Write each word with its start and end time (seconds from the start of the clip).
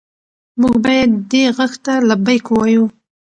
موږ 0.61 0.75
باید 0.85 1.11
دې 1.31 1.43
غږ 1.57 1.73
ته 1.85 1.93
لبیک 2.09 2.45
ووایو. 2.49 2.85